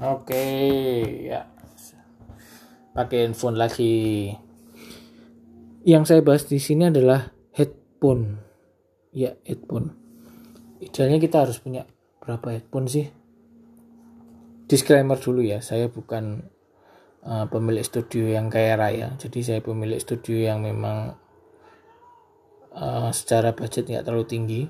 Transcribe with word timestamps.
Oke, 0.00 0.44
ya. 1.28 1.44
Pakai 2.96 3.28
handphone 3.28 3.60
lagi. 3.60 4.32
Yang 5.84 6.04
saya 6.08 6.20
bahas 6.24 6.48
di 6.48 6.56
sini 6.56 6.88
adalah 6.88 7.28
headphone. 7.52 8.40
Ya, 9.12 9.36
headphone. 9.44 9.92
Idealnya 10.80 11.20
kita 11.20 11.44
harus 11.44 11.60
punya 11.60 11.84
berapa 12.16 12.48
headphone 12.48 12.88
sih? 12.88 13.12
Disclaimer 14.64 15.20
dulu 15.20 15.44
ya, 15.44 15.60
saya 15.60 15.92
bukan 15.92 16.48
uh, 17.20 17.44
pemilik 17.52 17.84
studio 17.84 18.24
yang 18.24 18.48
kaya 18.48 18.80
raya. 18.80 19.12
Jadi 19.20 19.44
saya 19.44 19.60
pemilik 19.60 20.00
studio 20.00 20.40
yang 20.40 20.64
memang 20.64 21.12
uh, 22.72 23.12
secara 23.12 23.52
budget 23.52 23.84
nggak 23.84 24.08
terlalu 24.08 24.24
tinggi 24.24 24.62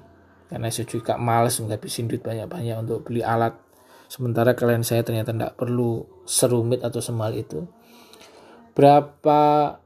karena 0.51 0.67
saya 0.75 0.91
juga 0.91 1.15
males 1.15 1.63
ngabisin 1.63 2.11
duit 2.11 2.27
banyak-banyak 2.27 2.83
untuk 2.83 3.07
beli 3.07 3.23
alat 3.23 3.70
sementara 4.11 4.59
kalian 4.59 4.83
saya 4.83 5.07
ternyata 5.07 5.31
tidak 5.31 5.55
perlu 5.55 6.03
serumit 6.27 6.83
atau 6.83 6.99
semal 6.99 7.31
itu. 7.39 7.71
Berapa 8.75 9.79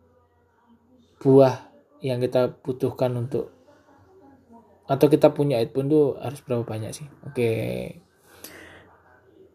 buah 1.20 1.55
yang 2.00 2.24
kita 2.24 2.56
butuhkan 2.64 3.12
untuk 3.20 3.52
atau 4.84 5.06
kita 5.09 5.33
punya 5.33 5.60
itu 5.60 6.16
harus 6.16 6.41
berapa 6.41 6.64
banyak 6.64 6.92
sih? 6.97 7.06
Oke. 7.28 7.52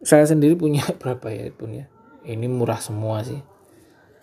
Saya 0.06 0.30
sendiri 0.30 0.54
punya 0.54 0.86
berapa 1.02 1.34
ya 1.34 1.50
headphone 1.50 1.74
ya? 1.82 1.86
Ini 2.30 2.46
murah 2.46 2.78
semua 2.78 3.26
sih. 3.26 3.42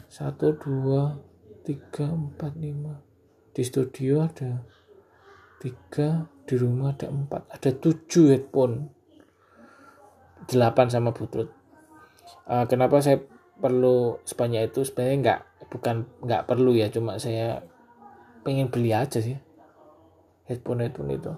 Satu 0.07 0.55
dua 0.55 1.19
tiga 1.67 2.07
empat 2.07 2.55
lima. 2.55 3.03
Di 3.51 3.67
studio 3.67 4.23
ada 4.23 4.63
tiga 5.59 6.31
di 6.47 6.55
rumah 6.55 6.95
ada 6.95 7.11
empat. 7.11 7.51
Ada 7.51 7.75
tujuh 7.83 8.31
headphone 8.31 8.96
8 10.51 10.93
sama 10.93 11.11
butut. 11.11 11.51
Uh, 12.47 12.67
kenapa 12.71 13.03
saya 13.03 13.23
perlu 13.59 14.23
sebanyak 14.23 14.71
itu? 14.71 14.87
Sebenarnya 14.87 15.17
nggak 15.19 15.41
bukan 15.71 16.07
nggak 16.23 16.47
perlu 16.47 16.73
ya 16.79 16.87
cuma 16.93 17.19
saya 17.19 17.67
pengen 18.47 18.71
beli 18.71 18.95
aja 18.95 19.19
sih. 19.19 19.35
Headphone 20.47 20.87
headphone 20.87 21.11
itu. 21.11 21.33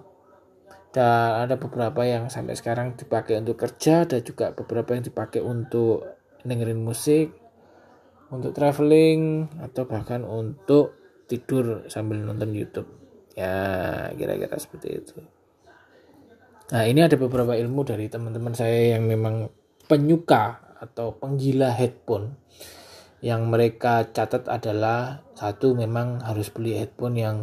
Dan 0.92 1.48
ada 1.48 1.56
beberapa 1.56 2.04
yang 2.04 2.28
sampai 2.28 2.56
sekarang 2.56 2.96
dipakai 2.96 3.40
untuk 3.40 3.60
kerja 3.60 4.04
dan 4.04 4.20
juga 4.24 4.52
beberapa 4.52 4.96
yang 4.96 5.04
dipakai 5.04 5.40
untuk 5.40 6.04
dengerin 6.44 6.80
musik 6.80 7.32
untuk 8.28 8.52
traveling 8.52 9.48
atau 9.64 9.88
bahkan 9.88 10.20
untuk 10.24 10.96
tidur 11.28 11.88
sambil 11.88 12.20
nonton 12.20 12.52
YouTube. 12.52 12.88
Ya 13.32 14.08
kira-kira 14.16 14.56
seperti 14.60 15.00
itu 15.00 15.16
Nah, 16.68 16.84
ini 16.84 17.00
ada 17.00 17.16
beberapa 17.16 17.56
ilmu 17.56 17.80
dari 17.80 18.12
teman-teman 18.12 18.52
saya 18.52 19.00
yang 19.00 19.08
memang 19.08 19.48
penyuka 19.88 20.76
atau 20.76 21.16
penggila 21.16 21.72
headphone. 21.72 22.36
Yang 23.24 23.42
mereka 23.48 24.04
catat 24.12 24.44
adalah 24.52 25.24
satu 25.32 25.72
memang 25.72 26.20
harus 26.20 26.52
beli 26.52 26.76
headphone 26.76 27.16
yang 27.16 27.36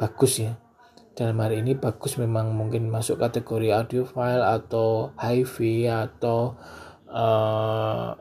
bagus 0.00 0.40
ya. 0.40 0.56
Dalam 1.12 1.36
hari 1.36 1.60
ini 1.60 1.76
bagus 1.76 2.16
memang 2.16 2.56
mungkin 2.56 2.88
masuk 2.88 3.20
kategori 3.20 3.76
audiophile 3.76 4.40
atau 4.40 5.12
hi-fi 5.20 5.92
atau 5.92 6.56
uh, 7.12 8.16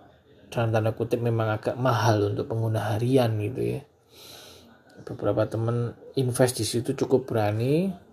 dalam 0.51 0.69
tanda 0.75 0.91
kutip 0.91 1.23
memang 1.23 1.47
agak 1.47 1.79
mahal 1.79 2.35
untuk 2.35 2.51
pengguna 2.51 2.91
harian 2.91 3.39
gitu 3.39 3.79
ya. 3.79 3.81
Beberapa 5.07 5.47
teman 5.47 5.95
invest 6.19 6.59
di 6.59 6.67
situ 6.67 6.91
cukup 6.91 7.29
berani 7.31 8.06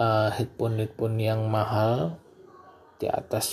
uh, 0.00 0.32
headphone 0.32 0.80
headphone 0.80 1.20
yang 1.20 1.44
mahal 1.52 2.16
di 2.96 3.08
atas 3.08 3.46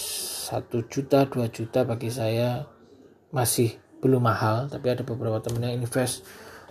satu 0.48 0.88
juta 0.88 1.28
2 1.28 1.52
juta 1.52 1.84
bagi 1.84 2.08
saya 2.08 2.64
masih 3.36 3.76
belum 4.00 4.24
mahal 4.24 4.72
tapi 4.72 4.88
ada 4.88 5.04
beberapa 5.04 5.44
temen 5.44 5.68
yang 5.68 5.84
invest 5.84 6.24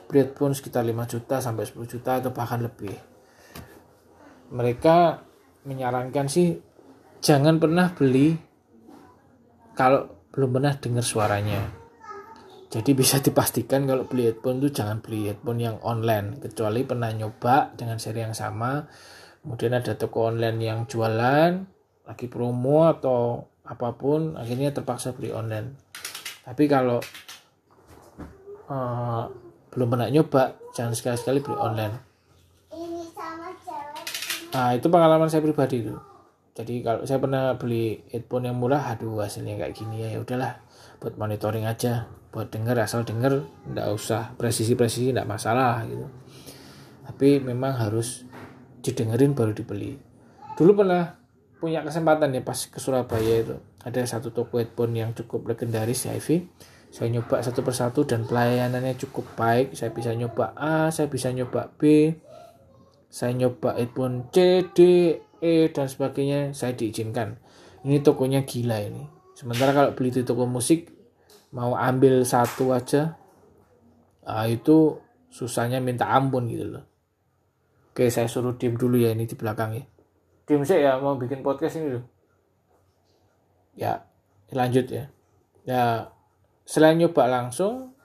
beli 0.07 0.25
headphone 0.25 0.55
sekitar 0.55 0.87
5 0.87 1.13
juta 1.13 1.43
sampai 1.43 1.67
10 1.67 1.93
juta 1.93 2.23
atau 2.23 2.31
bahkan 2.31 2.63
lebih. 2.63 2.95
Mereka 4.55 4.97
menyarankan 5.67 6.27
sih 6.31 6.55
jangan 7.19 7.59
pernah 7.59 7.91
beli 7.91 8.39
kalau 9.75 10.31
belum 10.31 10.51
pernah 10.57 10.73
dengar 10.79 11.03
suaranya. 11.03 11.61
Jadi 12.71 12.91
bisa 12.95 13.19
dipastikan 13.27 13.85
kalau 13.85 14.07
beli 14.07 14.31
headphone 14.31 14.63
itu 14.63 14.71
jangan 14.79 15.03
beli 15.03 15.35
headphone 15.35 15.59
yang 15.59 15.77
online 15.83 16.39
kecuali 16.39 16.87
pernah 16.87 17.11
nyoba 17.11 17.75
dengan 17.75 17.99
seri 17.99 18.23
yang 18.23 18.35
sama 18.35 18.87
kemudian 19.47 19.79
ada 19.79 19.95
toko 19.95 20.35
online 20.35 20.59
yang 20.59 20.91
jualan 20.91 21.63
lagi 22.03 22.27
promo 22.27 22.91
atau 22.91 23.47
apa 23.63 23.95
pun 23.95 24.35
akhirnya 24.35 24.75
terpaksa 24.75 25.15
beli 25.15 25.31
online. 25.31 25.79
Tapi 26.43 26.67
kalau 26.67 26.99
uh, 28.67 29.23
belum 29.71 29.87
pernah 29.87 30.11
nyoba 30.11 30.59
jangan 30.75 30.99
sekali-sekali 30.99 31.39
beli 31.47 31.59
online. 31.63 31.95
Nah 34.51 34.75
itu 34.75 34.87
pengalaman 34.91 35.31
saya 35.31 35.47
pribadi 35.47 35.87
itu 35.87 35.95
jadi 36.57 36.81
kalau 36.81 37.05
saya 37.05 37.21
pernah 37.21 37.53
beli 37.61 38.01
headphone 38.09 38.49
yang 38.49 38.57
murah 38.57 38.81
aduh 38.97 39.21
hasilnya 39.21 39.61
kayak 39.61 39.77
gini 39.77 40.09
ya, 40.09 40.17
ya 40.17 40.19
udahlah. 40.25 40.57
Buat 40.97 41.21
monitoring 41.21 41.69
aja 41.69 42.09
buat 42.33 42.49
denger 42.49 42.77
asal 42.81 43.05
denger 43.05 43.45
nggak 43.73 43.89
usah 43.93 44.37
presisi 44.41 44.73
presisi 44.73 45.13
nggak 45.13 45.29
masalah 45.29 45.85
gitu. 45.85 46.09
Tapi 47.05 47.45
memang 47.45 47.77
harus 47.77 48.25
didengerin 48.87 49.35
baru 49.35 49.51
dibeli. 49.51 49.99
Dulu 50.55 50.79
pernah 50.79 51.19
punya 51.59 51.83
kesempatan 51.83 52.31
ya 52.31 52.43
pas 52.47 52.57
ke 52.57 52.79
Surabaya 52.79 53.43
itu. 53.43 53.57
Ada 53.83 54.19
satu 54.19 54.31
toko 54.31 54.63
headphone 54.63 54.95
yang 54.95 55.11
cukup 55.15 55.51
legendaris 55.51 56.07
ya 56.07 56.15
Ivy 56.15 56.47
saya 56.87 57.13
nyoba 57.13 57.45
satu 57.45 57.61
persatu 57.61 58.09
dan 58.09 58.25
pelayanannya 58.25 58.97
cukup 58.97 59.37
baik. 59.37 59.77
Saya 59.77 59.93
bisa 59.93 60.17
nyoba 60.17 60.57
A 60.57 60.89
saya 60.89 61.11
bisa 61.11 61.29
nyoba 61.29 61.69
B. 61.77 62.15
Saya 63.11 63.37
nyoba 63.37 63.77
headphone 63.77 64.31
C 64.33 64.65
D 64.73 64.79
E 65.43 65.69
dan 65.75 65.87
sebagainya. 65.91 66.57
Saya 66.57 66.73
diizinkan. 66.73 67.37
Ini 67.85 68.01
tokonya 68.01 68.49
gila 68.49 68.81
ini. 68.81 69.05
Sementara 69.37 69.77
kalau 69.77 69.91
beli 69.93 70.09
di 70.09 70.25
toko 70.25 70.49
musik 70.49 70.97
mau 71.55 71.79
ambil 71.79 72.27
satu 72.27 72.75
aja 72.75 73.17
nah, 74.27 74.45
itu 74.45 74.99
susahnya 75.31 75.79
minta 75.79 76.11
ampun 76.11 76.51
gitu 76.51 76.77
loh 76.77 76.85
Oke, 77.97 78.13
saya 78.13 78.29
suruh 78.29 78.61
diem 78.61 78.77
dulu 78.77 79.01
ya 79.01 79.17
ini 79.17 79.25
di 79.25 79.33
belakang 79.41 79.73
ya. 79.73 79.89
Diem 80.45 80.69
saya 80.69 80.81
ya 80.85 80.93
mau 81.01 81.17
bikin 81.17 81.41
podcast 81.41 81.81
ini 81.81 81.97
loh. 81.97 82.05
Ya, 83.73 84.05
lanjut 84.53 84.85
ya. 84.93 85.09
Ya, 85.65 86.13
selain 86.69 87.01
nyoba 87.01 87.25
langsung 87.25 87.97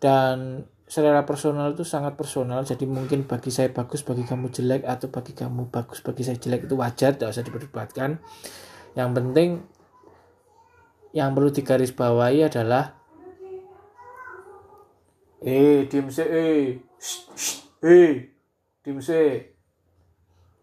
dan 0.00 0.64
selera 0.88 1.28
personal 1.28 1.76
itu 1.76 1.84
sangat 1.84 2.16
personal 2.16 2.64
jadi 2.64 2.88
mungkin 2.88 3.28
bagi 3.28 3.52
saya 3.52 3.68
bagus 3.76 4.00
bagi 4.00 4.24
kamu 4.24 4.48
jelek 4.48 4.88
atau 4.88 5.12
bagi 5.12 5.36
kamu 5.36 5.68
bagus 5.68 6.00
bagi 6.00 6.24
saya 6.24 6.40
jelek 6.40 6.64
itu 6.64 6.76
wajar 6.80 7.12
tidak 7.12 7.36
usah 7.36 7.44
diperdebatkan 7.44 8.24
yang 8.96 9.12
penting 9.12 9.68
yang 11.12 11.36
perlu 11.36 11.52
digarisbawahi 11.52 12.48
adalah 12.48 12.96
eh 15.44 15.84
diem 15.92 16.08
sih 16.08 16.24
eh 16.24 16.80
eh 17.84 18.33
tim 18.84 19.00
C. 19.00 19.10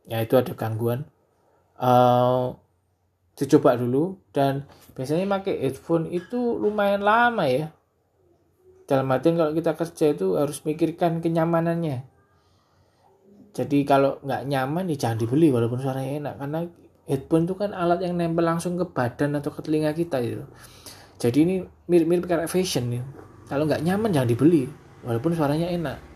Ya 0.06 0.22
itu 0.22 0.38
ada 0.38 0.54
gangguan. 0.54 1.10
Uh, 1.82 2.54
dicoba 3.34 3.74
dulu 3.74 4.22
dan 4.30 4.70
biasanya 4.94 5.26
pakai 5.26 5.66
headphone 5.66 6.06
itu 6.14 6.62
lumayan 6.62 7.02
lama 7.02 7.50
ya. 7.50 7.74
Dalam 8.86 9.10
artian 9.10 9.42
kalau 9.42 9.58
kita 9.58 9.74
kerja 9.74 10.14
itu 10.14 10.38
harus 10.38 10.62
mikirkan 10.62 11.26
kenyamanannya. 11.26 12.06
Jadi 13.52 13.84
kalau 13.84 14.22
nggak 14.22 14.46
nyaman 14.48 14.94
ya 14.94 14.96
jangan 15.10 15.18
dibeli 15.26 15.50
walaupun 15.50 15.82
suaranya 15.82 16.12
enak 16.24 16.34
karena 16.40 16.60
headphone 17.10 17.44
itu 17.50 17.56
kan 17.58 17.74
alat 17.74 18.00
yang 18.06 18.16
nempel 18.16 18.46
langsung 18.46 18.78
ke 18.78 18.86
badan 18.86 19.42
atau 19.42 19.50
ke 19.50 19.60
telinga 19.66 19.92
kita 19.98 20.22
gitu. 20.22 20.46
Jadi 21.18 21.38
ini 21.42 21.56
mirip-mirip 21.90 22.30
kayak 22.30 22.48
fashion 22.48 22.94
nih. 22.94 23.04
Kalau 23.50 23.66
nggak 23.66 23.82
nyaman 23.82 24.14
jangan 24.14 24.30
dibeli 24.30 24.70
walaupun 25.02 25.34
suaranya 25.34 25.68
enak 25.68 26.11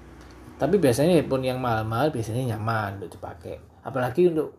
tapi 0.55 0.79
biasanya 0.79 1.19
headphone 1.19 1.43
yang 1.43 1.59
mahal-mahal 1.59 2.15
biasanya 2.15 2.55
nyaman 2.55 3.03
untuk 3.03 3.19
dipakai. 3.19 3.59
Apalagi 3.83 4.31
untuk 4.31 4.55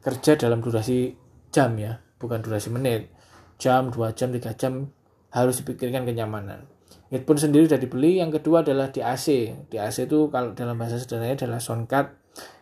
kerja 0.00 0.40
dalam 0.40 0.64
durasi 0.64 1.12
jam 1.52 1.76
ya 1.76 2.00
bukan 2.16 2.40
durasi 2.40 2.72
menit. 2.72 3.12
Jam 3.60 3.92
dua 3.92 4.16
jam 4.16 4.32
tiga 4.32 4.56
jam 4.56 4.88
harus 5.28 5.60
dipikirkan 5.60 6.08
kenyamanan. 6.08 6.64
Headphone 7.12 7.40
sendiri 7.40 7.68
sudah 7.68 7.80
dibeli 7.80 8.20
yang 8.20 8.32
kedua 8.32 8.64
adalah 8.64 8.88
di 8.88 9.04
AC 9.04 9.52
di 9.68 9.76
AC 9.76 10.08
itu 10.08 10.32
kalau 10.32 10.56
dalam 10.56 10.80
bahasa 10.80 10.96
sederhananya 10.96 11.44
adalah 11.44 11.60
soundcard. 11.60 12.08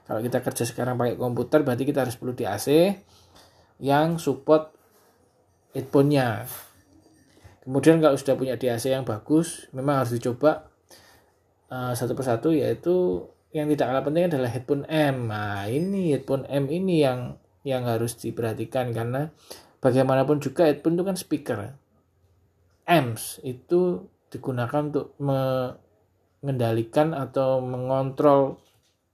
Kalau 0.07 0.23
kita 0.23 0.39
kerja 0.43 0.63
sekarang 0.67 0.95
pakai 0.99 1.19
komputer 1.19 1.63
berarti 1.67 1.83
kita 1.87 2.07
harus 2.07 2.19
perlu 2.19 2.35
di 2.35 2.47
AC 2.47 2.95
yang 3.79 4.19
support 4.19 4.75
headphone-nya. 5.75 6.47
Kemudian 7.67 7.99
kalau 7.99 8.15
sudah 8.15 8.35
punya 8.39 8.55
di 8.59 8.71
AC 8.71 8.91
yang 8.91 9.03
bagus 9.07 9.71
memang 9.75 10.03
harus 10.03 10.15
dicoba 10.15 10.71
uh, 11.71 11.93
satu 11.93 12.13
persatu 12.15 12.55
yaitu 12.55 13.27
yang 13.55 13.73
tidak 13.73 13.89
kalah 13.89 14.05
penting 14.05 14.29
adalah 14.29 14.51
headphone 14.53 14.85
M. 14.91 15.33
Nah, 15.33 15.65
ini 15.71 16.13
headphone 16.13 16.45
M 16.51 16.69
ini 16.69 17.01
yang 17.01 17.41
yang 17.67 17.89
harus 17.89 18.15
diperhatikan 18.21 18.95
karena 18.95 19.33
bagaimanapun 19.83 20.39
juga 20.39 20.69
headphone 20.69 21.01
itu 21.01 21.05
kan 21.07 21.17
speaker. 21.17 21.59
Amps 22.87 23.43
itu 23.43 24.07
digunakan 24.31 24.87
untuk 24.87 25.19
mengendalikan 25.19 27.17
atau 27.17 27.59
mengontrol 27.59 28.63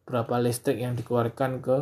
berapa 0.04 0.42
listrik 0.42 0.82
yang 0.82 0.98
dikeluarkan 0.98 1.64
ke 1.64 1.76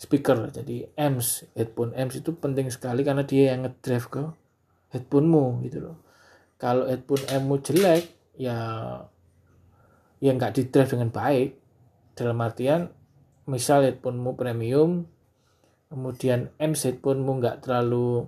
speaker. 0.00 0.48
Jadi 0.48 0.88
amps 0.96 1.44
headphone 1.52 1.92
amps 1.92 2.20
itu 2.20 2.32
penting 2.32 2.72
sekali 2.72 3.04
karena 3.04 3.26
dia 3.26 3.52
yang 3.52 3.68
ngedrive 3.68 4.08
ke 4.08 4.22
headphonemu 4.96 5.44
gitu 5.68 5.78
loh. 5.90 5.96
Kalau 6.56 6.88
headphone 6.88 7.24
ammu 7.28 7.60
jelek 7.60 8.08
ya 8.38 8.56
ya 10.18 10.34
nggak 10.34 10.54
di 10.54 10.62
drive 10.70 10.92
dengan 10.94 11.10
baik. 11.10 11.50
Dalam 12.14 12.38
artian 12.42 12.90
misal 13.44 13.84
headphonemu 13.84 14.30
premium 14.38 14.90
kemudian 15.90 16.50
amps 16.58 16.88
headphonemu 16.88 17.32
nggak 17.38 17.56
terlalu 17.62 18.26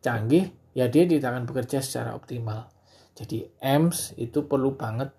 canggih 0.00 0.50
ya 0.72 0.86
dia 0.90 1.06
tidak 1.06 1.34
akan 1.34 1.44
bekerja 1.48 1.78
secara 1.82 2.14
optimal. 2.14 2.70
Jadi 3.16 3.48
amps 3.64 4.12
itu 4.20 4.44
perlu 4.44 4.76
banget 4.76 5.10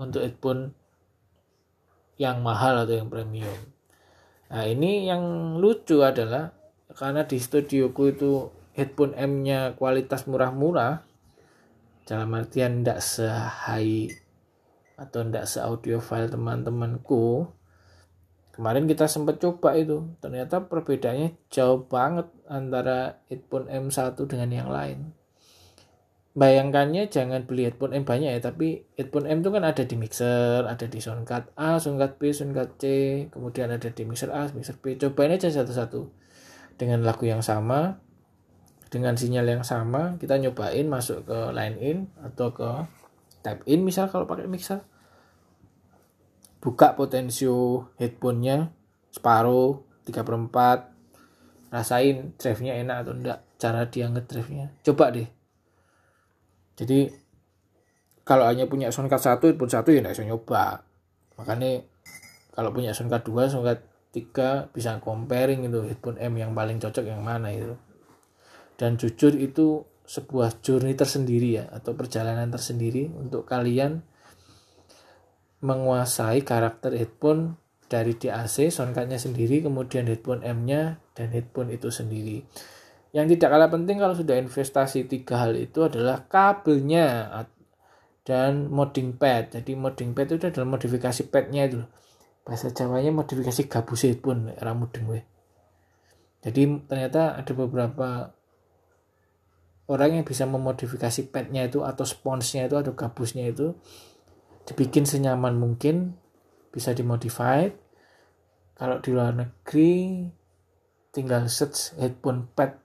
untuk 0.00 0.24
headphone 0.24 0.72
yang 2.18 2.42
mahal 2.42 2.82
atau 2.82 2.98
yang 2.98 3.12
premium. 3.12 3.58
Nah 4.48 4.64
ini 4.64 5.06
yang 5.06 5.54
lucu 5.60 6.00
adalah 6.00 6.50
karena 6.96 7.28
di 7.28 7.36
studioku 7.36 8.02
itu 8.10 8.48
headphone 8.72 9.12
M-nya 9.12 9.76
kualitas 9.76 10.24
murah-murah 10.24 11.04
dalam 12.08 12.32
artian 12.32 12.80
tidak 12.80 13.04
se-high 13.04 14.08
atau 14.98 15.22
tidak 15.22 15.46
se-audiophile 15.46 16.26
teman-temanku. 16.26 17.46
Kemarin 18.50 18.90
kita 18.90 19.06
sempat 19.06 19.38
coba 19.38 19.78
itu. 19.78 20.10
Ternyata 20.18 20.66
perbedaannya 20.66 21.38
jauh 21.46 21.86
banget 21.86 22.26
antara 22.50 23.22
headphone 23.30 23.70
M1 23.70 24.18
dengan 24.26 24.50
yang 24.50 24.66
lain. 24.66 25.14
Bayangkannya 26.34 27.06
jangan 27.06 27.46
beli 27.46 27.70
headphone 27.70 27.94
M 27.94 28.06
banyak 28.06 28.30
ya 28.30 28.38
tapi 28.38 28.86
headphone 28.94 29.26
M 29.26 29.42
itu 29.42 29.50
kan 29.50 29.66
ada 29.66 29.82
di 29.82 29.98
mixer 29.98 30.62
ada 30.70 30.86
di 30.86 31.02
soundcard 31.02 31.50
A 31.58 31.82
soundcard 31.82 32.14
B 32.14 32.30
soundcard 32.30 32.78
C 32.78 32.84
kemudian 33.34 33.74
ada 33.74 33.90
di 33.90 34.02
mixer 34.06 34.30
A 34.30 34.46
mixer 34.54 34.78
B. 34.78 34.94
Cobain 34.98 35.34
aja 35.34 35.50
satu-satu. 35.50 36.10
Dengan 36.78 37.02
lagu 37.02 37.26
yang 37.26 37.42
sama 37.42 37.98
dengan 38.88 39.14
sinyal 39.18 39.46
yang 39.50 39.64
sama 39.64 40.16
kita 40.16 40.40
nyobain 40.40 40.88
masuk 40.88 41.28
ke 41.28 41.38
line 41.52 41.76
in 41.82 41.98
atau 42.24 42.54
ke 42.54 42.70
type 43.44 43.62
in 43.66 43.86
misal 43.86 44.10
kalau 44.10 44.26
pakai 44.26 44.50
mixer. 44.50 44.82
Buka 46.58 46.98
potensio 46.98 47.88
headphone-nya 48.02 48.74
separuh 49.14 49.82
3 50.04 50.26
per 50.26 50.34
4 50.34 51.72
rasain 51.74 52.32
drive-nya 52.40 52.80
enak 52.80 52.96
atau 53.04 53.12
enggak 53.14 53.38
cara 53.60 53.86
dia 53.86 54.08
ngedrive-nya. 54.08 54.72
Coba 54.82 55.12
deh. 55.12 55.28
Jadi 56.78 57.10
kalau 58.28 58.44
hanya 58.44 58.68
punya 58.68 58.92
soundcard 58.92 59.24
satu 59.24 59.50
pun 59.56 59.68
satu 59.68 59.88
ya 59.88 60.04
nggak 60.04 60.14
bisa 60.14 60.28
nyoba. 60.28 60.84
Makanya 61.40 61.82
kalau 62.52 62.70
punya 62.74 62.92
soundcard 62.92 63.24
dua 63.24 63.48
soundcard 63.48 63.80
tiga 64.12 64.66
bisa 64.72 64.96
comparing 64.98 65.64
itu 65.68 65.80
headphone 65.84 66.18
M 66.18 66.34
yang 66.36 66.52
paling 66.52 66.80
cocok 66.80 67.04
yang 67.04 67.22
mana 67.22 67.52
itu. 67.52 67.76
Dan 68.78 68.94
jujur 68.94 69.34
itu 69.34 69.82
sebuah 70.08 70.64
journey 70.64 70.96
tersendiri 70.96 71.60
ya 71.60 71.68
atau 71.68 71.92
perjalanan 71.92 72.48
tersendiri 72.48 73.12
untuk 73.12 73.44
kalian 73.44 74.00
menguasai 75.60 76.40
karakter 76.48 76.96
headphone 76.96 77.60
dari 77.92 78.16
DAC 78.16 78.72
soundcardnya 78.72 79.20
sendiri 79.20 79.60
kemudian 79.60 80.08
headphone 80.08 80.40
M-nya 80.40 80.96
dan 81.12 81.28
headphone 81.28 81.68
itu 81.68 81.92
sendiri 81.92 82.48
yang 83.12 83.24
tidak 83.28 83.48
kalah 83.48 83.70
penting 83.72 83.96
kalau 83.96 84.12
sudah 84.12 84.36
investasi 84.36 85.08
tiga 85.08 85.44
hal 85.44 85.56
itu 85.56 85.80
adalah 85.88 86.28
kabelnya 86.28 87.32
dan 88.28 88.68
modding 88.68 89.16
pad. 89.16 89.56
Jadi 89.56 89.72
modding 89.72 90.12
pad 90.12 90.28
itu 90.28 90.44
adalah 90.44 90.68
modifikasi 90.68 91.32
padnya 91.32 91.64
itu. 91.64 91.80
Bahasa 92.44 92.68
Jawanya 92.68 93.12
modifikasi 93.12 93.64
gabus 93.64 94.04
mudeng 94.04 95.06
we. 95.08 95.20
Jadi 96.44 96.84
ternyata 96.84 97.40
ada 97.40 97.52
beberapa 97.56 98.36
orang 99.88 100.20
yang 100.20 100.26
bisa 100.28 100.44
memodifikasi 100.44 101.32
padnya 101.32 101.64
itu 101.64 101.80
atau 101.82 102.04
sponsnya 102.04 102.68
itu 102.68 102.76
atau 102.76 102.92
gabusnya 102.92 103.48
itu 103.48 103.72
dibikin 104.68 105.08
senyaman 105.08 105.56
mungkin 105.56 106.14
bisa 106.68 106.92
dimodified. 106.92 107.72
Kalau 108.76 109.02
di 109.02 109.10
luar 109.10 109.34
negeri 109.34 110.28
tinggal 111.10 111.48
search 111.48 111.96
headphone 111.96 112.46
pad 112.52 112.78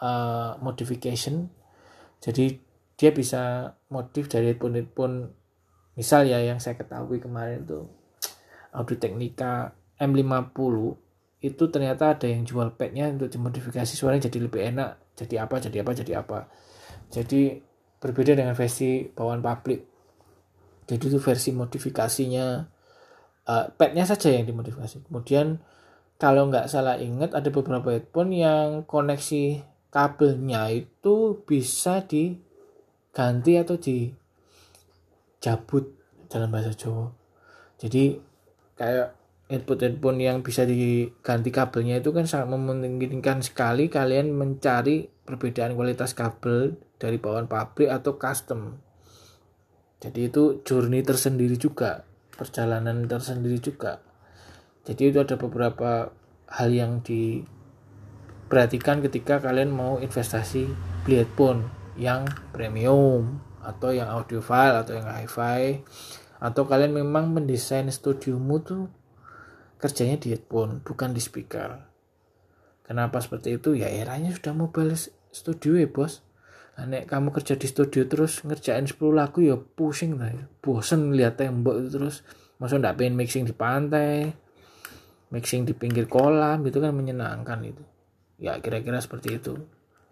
uh, 0.00 0.56
modification. 0.64 1.52
Jadi 2.18 2.58
dia 2.96 3.12
bisa 3.12 3.76
modif 3.92 4.26
dari 4.26 4.50
headphone 4.50 4.80
headphone 4.80 5.16
misal 5.94 6.24
ya 6.24 6.40
yang 6.40 6.56
saya 6.56 6.80
ketahui 6.80 7.20
kemarin 7.20 7.64
itu 7.64 7.84
Audio 8.72 8.96
Technica 8.96 9.72
M50 10.00 11.05
itu 11.44 11.68
ternyata 11.68 12.16
ada 12.16 12.26
yang 12.26 12.48
jual 12.48 12.72
padnya 12.74 13.12
untuk 13.12 13.28
dimodifikasi 13.28 13.92
suaranya 13.92 14.28
jadi 14.32 14.38
lebih 14.48 14.62
enak 14.72 15.06
jadi 15.16 15.48
apa 15.48 15.56
jadi 15.58 15.80
apa 15.80 15.92
jadi 15.96 16.12
apa. 16.20 16.38
Jadi 17.08 17.64
berbeda 17.96 18.36
dengan 18.36 18.52
versi 18.52 19.08
bawaan 19.08 19.40
publik. 19.40 19.88
Jadi 20.86 21.08
itu 21.10 21.18
versi 21.18 21.50
modifikasinya 21.56 22.46
uh, 23.48 23.64
padnya 23.74 24.04
saja 24.04 24.28
yang 24.30 24.44
dimodifikasi. 24.44 25.08
Kemudian 25.08 25.58
kalau 26.20 26.52
nggak 26.52 26.68
salah 26.68 27.00
ingat 27.00 27.32
ada 27.32 27.48
beberapa 27.48 27.96
headphone 27.96 28.36
yang 28.36 28.84
koneksi 28.84 29.64
kabelnya 29.88 30.68
itu 30.68 31.40
bisa 31.48 32.04
diganti 32.04 33.56
atau 33.56 33.80
dicabut 33.80 34.36
dalam 36.28 36.52
bahasa 36.52 36.76
Jawa. 36.76 37.08
Jadi 37.80 38.20
kayak 38.76 39.16
headphone-headphone 39.46 40.18
yang 40.18 40.42
bisa 40.42 40.66
diganti 40.66 41.54
kabelnya 41.54 42.02
itu 42.02 42.10
kan 42.10 42.26
sangat 42.26 42.50
memungkinkan 42.50 43.46
sekali 43.46 43.86
kalian 43.86 44.34
mencari 44.34 45.06
perbedaan 45.22 45.78
kualitas 45.78 46.18
kabel 46.18 46.78
dari 46.98 47.18
bawaan 47.22 47.46
pabrik 47.46 47.90
atau 47.90 48.18
custom. 48.18 48.82
Jadi 50.02 50.28
itu 50.28 50.62
journey 50.66 51.06
tersendiri 51.06 51.56
juga, 51.56 52.04
perjalanan 52.34 53.06
tersendiri 53.06 53.58
juga. 53.62 54.02
Jadi 54.86 55.14
itu 55.14 55.18
ada 55.22 55.34
beberapa 55.38 56.10
hal 56.46 56.68
yang 56.70 57.02
di 57.02 57.42
perhatikan 58.46 59.02
ketika 59.02 59.42
kalian 59.42 59.74
mau 59.74 59.98
investasi 59.98 60.70
beli 61.02 61.22
headphone 61.22 61.66
yang 61.98 62.26
premium 62.54 63.42
atau 63.58 63.90
yang 63.90 64.06
audiophile 64.06 64.78
atau 64.78 64.94
yang 64.94 65.06
hi-fi 65.10 65.82
atau 66.38 66.62
kalian 66.68 66.94
memang 66.94 67.32
mendesain 67.34 67.88
studiomu 67.90 68.62
tuh 68.62 68.86
kerjanya 69.76 70.16
di 70.20 70.32
headphone 70.32 70.80
bukan 70.80 71.12
di 71.12 71.20
speaker. 71.20 71.80
Kenapa 72.86 73.18
seperti 73.18 73.58
itu? 73.58 73.74
Ya 73.74 73.90
eranya 73.90 74.30
sudah 74.32 74.54
mobile 74.54 74.94
studio 75.30 75.76
ya 75.76 75.88
bos. 75.90 76.22
Nek 76.76 77.08
kamu 77.08 77.32
kerja 77.32 77.56
di 77.56 77.66
studio 77.66 78.04
terus 78.04 78.44
ngerjain 78.44 78.84
10 78.84 79.00
lagu 79.16 79.40
ya 79.40 79.56
pusing 79.56 80.20
lah 80.20 80.28
ya. 80.28 80.44
bosen 80.60 81.16
lihat 81.16 81.40
tembok 81.40 81.80
itu 81.82 81.88
terus. 81.96 82.20
Masa 82.60 82.80
ndak 82.80 83.00
pengen 83.00 83.16
mixing 83.16 83.44
di 83.44 83.52
pantai 83.52 84.32
mixing 85.30 85.66
di 85.66 85.74
pinggir 85.74 86.06
kolam 86.06 86.62
itu 86.66 86.78
kan 86.78 86.94
menyenangkan 86.94 87.58
itu. 87.66 87.82
Ya 88.38 88.60
kira-kira 88.62 89.00
seperti 89.02 89.40
itu. 89.40 89.58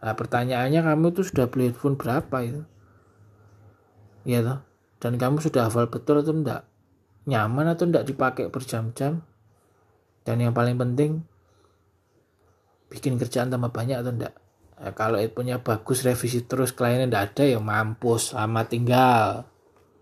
Nah 0.03 0.15
pertanyaannya 0.17 0.81
kamu 0.83 1.07
tuh 1.15 1.25
sudah 1.25 1.47
beli 1.49 1.71
headphone 1.71 1.97
berapa 1.97 2.37
itu? 2.43 2.63
Ya 4.27 4.41
toh. 4.43 4.61
Dan 4.99 5.21
kamu 5.21 5.45
sudah 5.45 5.69
hafal 5.69 5.93
betul 5.93 6.25
atau 6.25 6.33
enggak 6.33 6.65
nyaman 7.25 7.73
atau 7.73 7.89
enggak 7.89 8.05
dipakai 8.09 8.49
berjam-jam 8.53 9.25
dan 10.25 10.41
yang 10.41 10.57
paling 10.57 10.75
penting 10.81 11.23
bikin 12.89 13.21
kerjaan 13.21 13.53
tambah 13.53 13.71
banyak 13.71 14.01
atau 14.01 14.13
enggak? 14.13 14.35
Ya, 14.75 14.91
kalau 14.91 15.17
headphone-nya 15.23 15.63
bagus 15.63 16.03
revisi 16.03 16.43
terus 16.43 16.75
kliennya 16.75 17.07
enggak 17.07 17.25
ada 17.33 17.45
ya 17.47 17.61
mampus 17.63 18.35
sama 18.35 18.67
tinggal 18.67 19.47